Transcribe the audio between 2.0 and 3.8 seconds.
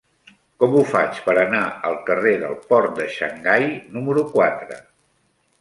carrer del Port de Xangai